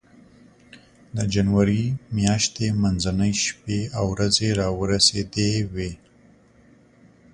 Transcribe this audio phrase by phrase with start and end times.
[1.15, 1.85] د جنوري
[2.17, 5.91] میاشتې منځنۍ شپې او ورځې را ورسېدې وې.